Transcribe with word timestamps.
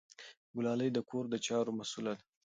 ګلالۍ 0.55 0.89
د 0.93 0.97
کور 1.09 1.25
د 1.29 1.35
چارو 1.45 1.71
مسؤله 1.79 2.11
ده. 2.17 2.23